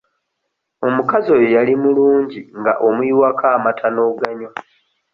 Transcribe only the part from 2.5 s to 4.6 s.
nga omuyiwako amata n'oganywa.